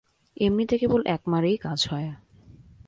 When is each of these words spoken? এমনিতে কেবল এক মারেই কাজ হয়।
এমনিতে 0.37 0.75
কেবল 0.77 1.01
এক 1.05 1.21
মারেই 1.27 1.57
কাজ 1.57 1.79
হয়। 1.91 2.09